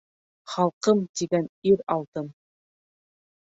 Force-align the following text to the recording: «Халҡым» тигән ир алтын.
«Халҡым» 0.53 1.03
тигән 1.21 1.47
ир 1.73 1.85
алтын. 1.99 2.35